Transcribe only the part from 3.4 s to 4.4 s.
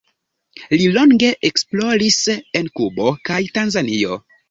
Tanzanio.